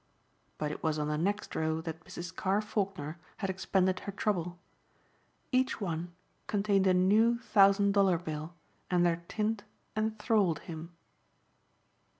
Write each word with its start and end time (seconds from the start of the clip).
But 0.57 0.71
it 0.71 0.81
was 0.81 0.97
on 0.97 1.09
the 1.09 1.15
next 1.19 1.53
row 1.55 1.79
that 1.81 2.03
Mrs. 2.05 2.35
Carr 2.35 2.59
Faulkner 2.59 3.19
had 3.37 3.51
expended 3.51 3.99
her 3.99 4.11
trouble. 4.11 4.57
Each 5.51 5.79
one 5.79 6.15
contained 6.47 6.87
a 6.87 6.93
new 6.95 7.37
thousand 7.37 7.91
dollar 7.91 8.17
bill 8.17 8.55
and 8.89 9.05
their 9.05 9.23
tint 9.27 9.63
enthralled 9.95 10.57
him. 10.61 10.91